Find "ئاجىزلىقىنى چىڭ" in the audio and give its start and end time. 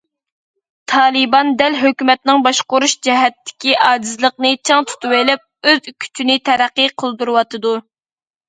3.89-4.89